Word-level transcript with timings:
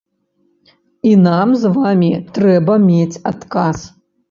І 1.09 1.11
нам 1.27 1.53
з 1.65 1.71
вамі 1.77 2.11
трэба 2.39 2.81
мець 2.89 3.21
адказ. 3.35 3.77